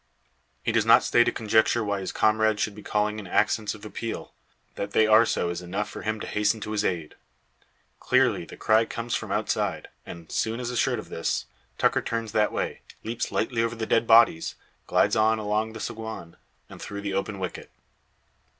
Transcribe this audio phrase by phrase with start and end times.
[0.63, 3.85] He does not stay to conjecture why his comrade should be calling in accents of
[3.85, 4.33] appeal.
[4.73, 7.13] That they are so is enough for him to hasten to his aid.
[7.99, 11.45] Clearly the cry comes from outside; and, soon as assured of this,
[11.77, 14.55] Tucker turns that way, leaps lightly over the dead bodies,
[14.87, 16.35] glides on along the saguan,
[16.67, 17.69] and through the open wicket.